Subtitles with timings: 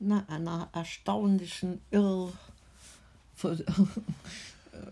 [0.00, 2.32] einer erstaunlichen Irr,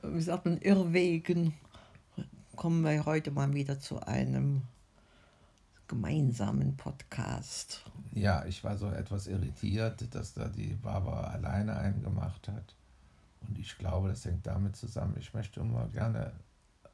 [0.02, 1.54] wie sagt man, Irrwegen
[2.56, 4.62] kommen wir heute mal wieder zu einem
[5.88, 7.84] gemeinsamen Podcast.
[8.12, 12.74] Ja, ich war so etwas irritiert, dass da die Barbara alleine einen gemacht hat.
[13.46, 15.16] Und ich glaube, das hängt damit zusammen.
[15.18, 16.32] Ich möchte immer gerne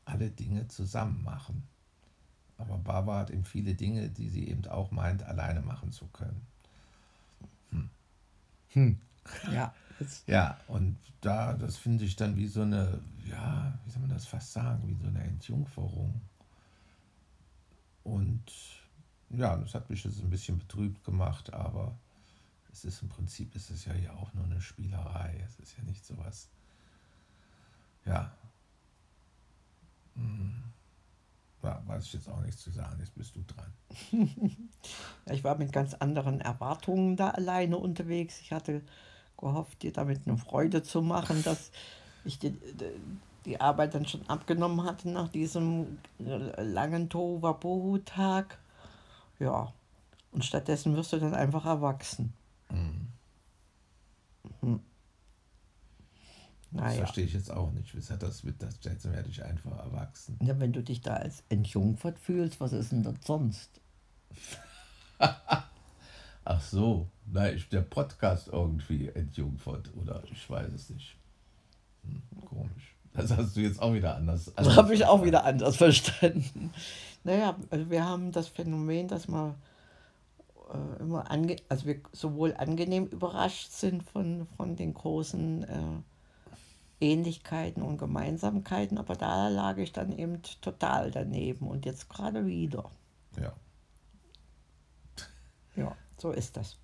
[0.04, 1.62] alle Dinge zusammen machen.
[2.56, 6.46] Aber Barbara hat eben viele Dinge, die sie eben auch meint, alleine machen zu können.
[8.71, 8.98] Hm.
[9.53, 9.75] Ja.
[10.27, 14.26] Ja, und da, das finde ich dann wie so eine, ja, wie soll man das
[14.26, 16.21] fast sagen, wie so eine Entjungferung.
[18.04, 18.45] Und
[19.31, 21.99] ja, das hat mich jetzt ein bisschen betrübt gemacht, aber
[22.73, 25.43] es ist im Prinzip ist es ja hier auch nur eine Spielerei.
[25.46, 26.48] Es ist ja nicht sowas.
[26.53, 26.57] Ja.
[31.62, 32.97] Ja, weiß ich jetzt auch nichts zu sagen.
[33.00, 33.72] Jetzt bist du dran.
[35.27, 38.41] ich war mit ganz anderen Erwartungen da alleine unterwegs.
[38.41, 38.83] Ich hatte
[39.36, 41.70] gehofft, dir damit eine Freude zu machen, dass
[42.25, 42.56] ich die,
[43.45, 48.59] die Arbeit dann schon abgenommen hatte nach diesem langen Tohuwabohu-Tag.
[49.39, 49.73] Ja,
[50.33, 52.33] und stattdessen wirst du dann einfach erwachsen.
[52.70, 53.09] Mhm.
[54.61, 54.81] Mhm.
[56.70, 56.88] Naja.
[56.88, 57.97] Das verstehe ich jetzt auch nicht.
[57.97, 60.38] Was hat das mit, das jetzt werde ich einfach erwachsen?
[60.42, 63.80] Ja, wenn du dich da als entjungfert fühlst, was ist denn das sonst?
[66.44, 71.16] Ach so, nein, ist der Podcast irgendwie entjungfert oder ich weiß es nicht.
[72.05, 72.94] Hm, komisch.
[73.14, 74.52] Das hast du jetzt auch wieder anders.
[74.55, 76.72] Das habe ich auch wieder anders verstanden.
[77.24, 79.56] Naja, also wir haben das Phänomen, dass wir
[80.72, 85.77] äh, immer ange also wir sowohl angenehm überrascht sind von, von den großen äh,
[87.01, 92.91] Ähnlichkeiten und Gemeinsamkeiten, aber da lag ich dann eben total daneben und jetzt gerade wieder.
[93.41, 93.53] Ja.
[95.77, 96.77] Ja, so ist das.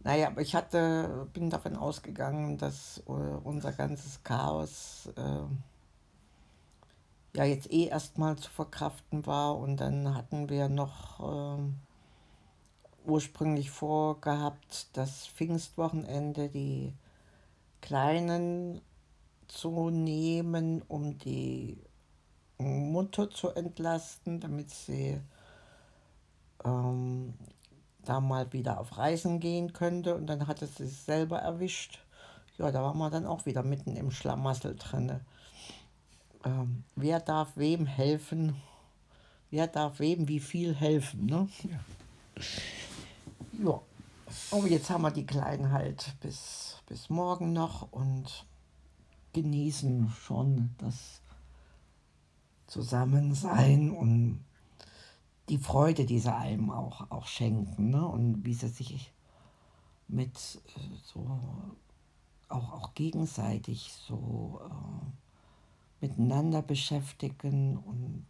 [0.00, 5.42] Naja, aber ich hatte, bin davon ausgegangen, dass äh, unser ganzes Chaos äh,
[7.36, 11.62] ja jetzt eh erstmal zu verkraften war und dann hatten wir noch äh,
[13.04, 16.94] ursprünglich vorgehabt, das Pfingstwochenende die
[17.80, 18.80] Kleinen
[19.48, 21.78] zu nehmen, um die
[22.58, 25.20] Mutter zu entlasten, damit sie
[26.64, 27.34] ähm,
[28.04, 30.14] da mal wieder auf Reisen gehen könnte.
[30.14, 32.00] Und dann hat es sich selber erwischt.
[32.58, 35.20] Ja, da waren wir dann auch wieder mitten im Schlamassel drin.
[36.44, 38.56] Ähm, wer darf wem helfen?
[39.50, 41.26] Wer darf wem wie viel helfen?
[41.26, 41.48] Ne?
[41.64, 41.78] Ja.
[43.64, 43.80] ja.
[44.50, 48.46] Aber jetzt haben wir die Kleinen halt bis bis morgen noch und
[49.32, 51.20] genießen schon das
[52.66, 54.44] Zusammensein und
[55.48, 57.90] die Freude, die sie einem auch, auch schenken.
[57.90, 58.06] Ne?
[58.06, 59.12] Und wie sie sich
[60.08, 60.36] mit
[60.76, 61.28] äh, so
[62.48, 68.26] auch, auch gegenseitig so äh, miteinander beschäftigen und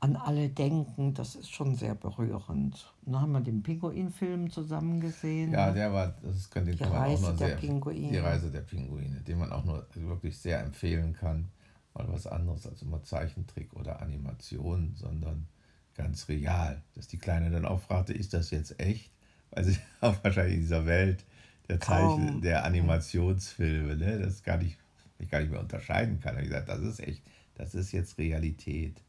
[0.00, 2.90] an alle denken, das ist schon sehr berührend.
[3.02, 5.52] Dann haben wir den Pinguin-Film zusammen gesehen.
[5.52, 8.10] Ja, der war, das könnte die Reise auch nur der Pinguine.
[8.10, 11.50] Die Reise der Pinguine, den man auch nur wirklich sehr empfehlen kann.
[11.92, 15.46] Mal was anderes als immer Zeichentrick oder Animation, sondern
[15.94, 16.82] ganz real.
[16.94, 19.10] Dass die Kleine dann auch fragte, ist das jetzt echt?
[19.50, 21.24] Weil sie auch wahrscheinlich in dieser Welt
[21.68, 24.78] der Zeichen, der Animationsfilme, ne, das gar nicht,
[25.18, 26.38] ich gar nicht mehr unterscheiden kann.
[26.38, 27.22] Ich gesagt, das ist echt,
[27.54, 29.02] das ist jetzt Realität.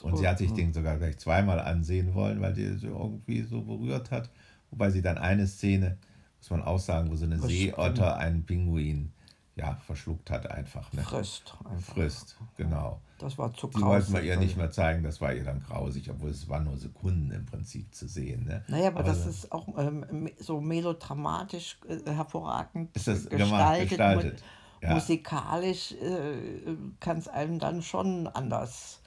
[0.00, 3.62] Und sie hat sich den sogar gleich zweimal ansehen wollen, weil die so irgendwie so
[3.62, 4.30] berührt hat.
[4.70, 5.98] Wobei sie dann eine Szene,
[6.38, 9.12] muss man auch sagen, wo so eine Seeotter einen Pinguin
[9.54, 10.92] ja, verschluckt hat einfach.
[10.92, 11.02] Ne?
[11.02, 11.54] Frisst.
[11.64, 11.94] Einfach.
[11.94, 13.00] Frisst, genau.
[13.18, 13.78] Das war zu grausig.
[13.78, 16.64] Die wollten wir ihr nicht mehr zeigen, das war ihr dann grausig, obwohl es waren
[16.64, 18.44] nur Sekunden im Prinzip zu sehen.
[18.44, 18.64] Ne?
[18.68, 23.88] Naja, aber, aber das ist auch ähm, so melodramatisch äh, hervorragend ist das gestaltet.
[23.90, 24.42] gestaltet.
[24.80, 24.94] Ja.
[24.94, 29.01] Musikalisch äh, kann es einem dann schon anders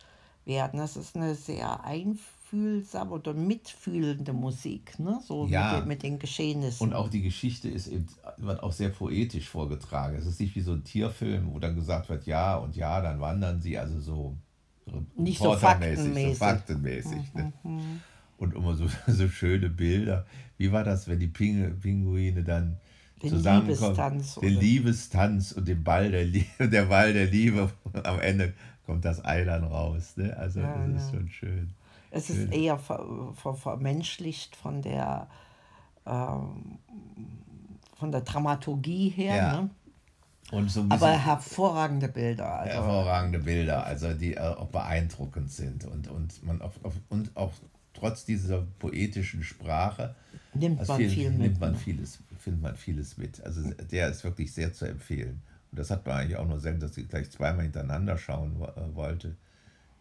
[0.45, 0.79] werden.
[0.79, 5.19] Das ist eine sehr einfühlsame oder mitfühlende Musik, ne?
[5.25, 5.73] so ja.
[5.73, 6.87] mit, den, mit den Geschehnissen.
[6.87, 8.07] Und auch die Geschichte ist eben,
[8.37, 10.15] wird auch sehr poetisch vorgetragen.
[10.17, 13.19] Es ist nicht wie so ein Tierfilm, wo dann gesagt wird, ja und ja, dann
[13.19, 14.37] wandern sie, also so,
[15.17, 16.37] nicht so faktenmäßig.
[16.37, 17.53] So faktenmäßig ne?
[17.63, 18.01] mhm.
[18.37, 20.25] Und immer so, so schöne Bilder.
[20.57, 22.77] Wie war das, wenn die Pinguine dann
[23.21, 23.95] den zusammenkommen?
[23.95, 27.71] Liebestanz, den Liebestanz und den Ball der, Liebe, der Ball der Liebe
[28.03, 28.53] am Ende
[28.85, 30.17] kommt das Ei dann raus.
[30.17, 30.35] Ne?
[30.37, 31.73] Also ja, das ist schon schön.
[32.11, 32.37] Es schön.
[32.37, 35.27] ist eher ver, ver, vermenschlicht von der,
[36.05, 36.79] ähm,
[37.97, 39.35] von der Dramaturgie her.
[39.35, 39.61] Ja.
[39.61, 39.69] Ne?
[40.51, 42.59] Und so Aber hervorragende Bilder.
[42.59, 42.73] Also.
[42.73, 46.73] Hervorragende Bilder, also die äh, auch beeindruckend sind und, und man auf,
[47.09, 47.51] und auch
[47.93, 50.13] trotz dieser poetischen Sprache
[50.53, 51.77] nimmt man, viel, viel nimmt man ne?
[51.77, 53.43] vieles, findet man vieles mit.
[53.43, 53.61] Also
[53.91, 55.41] der ist wirklich sehr zu empfehlen.
[55.75, 58.95] Und das hat man eigentlich auch nur selten, dass ich gleich zweimal hintereinander schauen äh,
[58.95, 59.35] wollte,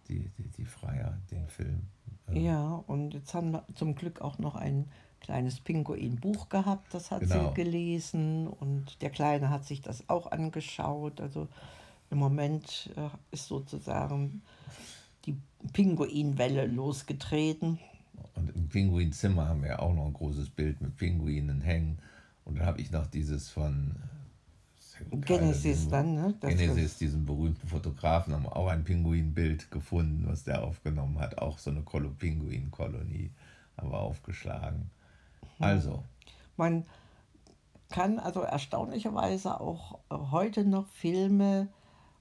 [0.06, 1.80] die, die, die Freier, den Film.
[2.32, 4.88] Ja, und jetzt haben wir zum Glück auch noch ein
[5.18, 7.48] kleines Pinguin-Buch gehabt, das hat genau.
[7.48, 11.20] sie gelesen und der Kleine hat sich das auch angeschaut.
[11.20, 11.48] Also
[12.08, 14.42] im Moment äh, ist sozusagen
[15.26, 15.36] die
[15.72, 17.80] Pinguinwelle losgetreten.
[18.36, 21.98] Und im Pinguinzimmer haben wir auch noch ein großes Bild mit Pinguinen hängen.
[22.44, 23.96] Und dann habe ich noch dieses von
[25.10, 26.34] Genesis dann, ne?
[26.40, 31.38] Das Genesis, diesen berühmten Fotografen, haben auch ein Pinguinbild gefunden, was der aufgenommen hat.
[31.38, 33.30] Auch so eine Pinguinkolonie
[33.76, 34.90] haben wir aufgeschlagen.
[35.58, 35.66] Hm.
[35.66, 36.02] Also.
[36.56, 36.84] Man
[37.90, 41.68] kann also erstaunlicherweise auch heute noch Filme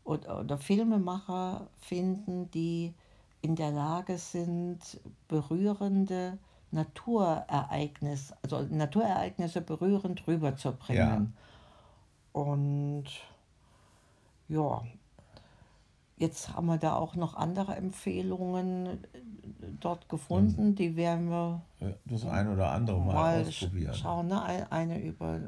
[0.04, 2.94] oder, oder Filmemacher finden, die
[3.42, 4.80] in der Lage sind,
[5.28, 6.38] berührende
[6.72, 11.34] Naturereignisse, also Naturereignisse berührend rüberzubringen.
[11.36, 11.44] Ja.
[12.34, 13.06] Und
[14.50, 14.84] ja,
[16.18, 19.00] jetzt haben wir da auch noch andere Empfehlungen
[19.80, 20.76] dort gefunden, mhm.
[20.76, 21.62] die werden wir
[22.06, 23.94] das eine oder andere mal, mal ausprobieren.
[23.94, 24.72] Schauen, ne?
[24.72, 25.40] eine über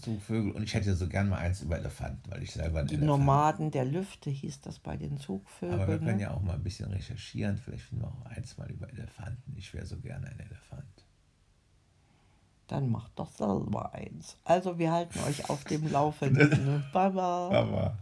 [0.00, 0.52] Zugvögel.
[0.52, 3.20] Und ich hätte so gern mal eins über Elefanten, weil ich selber ein Die Elefant.
[3.20, 5.80] Nomaden der Lüfte hieß das bei den Zugvögeln.
[5.80, 6.22] Aber wir können ne?
[6.22, 7.56] ja auch mal ein bisschen recherchieren.
[7.58, 9.54] Vielleicht finden wir auch eins mal über Elefanten.
[9.56, 10.81] Ich wäre so gerne ein Elefant.
[12.72, 14.38] Dann macht doch selber eins.
[14.44, 16.82] Also wir halten euch auf dem Laufenden.
[16.90, 17.50] Baba.
[17.50, 17.98] Baba.